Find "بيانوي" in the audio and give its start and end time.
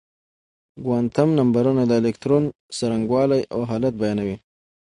4.01-4.35